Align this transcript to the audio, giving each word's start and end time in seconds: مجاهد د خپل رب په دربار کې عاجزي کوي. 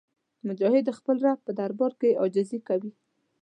مجاهد 0.47 0.83
د 0.85 0.89
خپل 0.99 1.15
رب 1.25 1.39
په 1.45 1.51
دربار 1.59 1.91
کې 1.99 2.17
عاجزي 2.21 2.59
کوي. 2.67 2.91